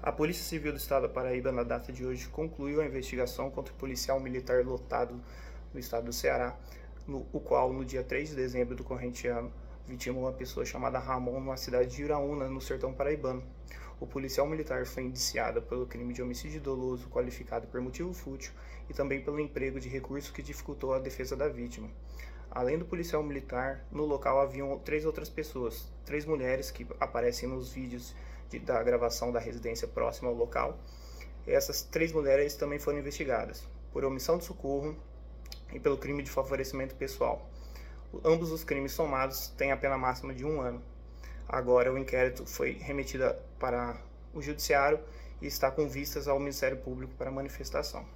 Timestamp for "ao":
30.28-30.34, 46.28-46.38